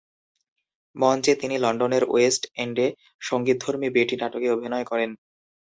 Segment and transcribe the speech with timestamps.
[0.95, 2.87] মঞ্চে তিনি লন্ডনের ওয়েস্ট এন্ডে
[3.21, 5.09] সঙ্গীতধর্মী "বেটি" নাটকে অভিনয় করেন।